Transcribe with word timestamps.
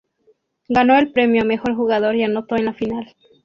Ganó 0.67 0.97
el 0.97 1.11
premio 1.11 1.43
a 1.43 1.45
mejor 1.45 1.75
jugador 1.75 2.15
y 2.15 2.23
anotó 2.23 2.55
en 2.55 2.65
la 2.65 2.73
final. 2.73 3.15